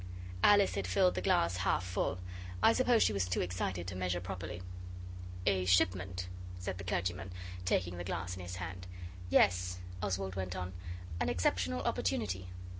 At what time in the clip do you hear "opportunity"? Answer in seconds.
11.83-12.47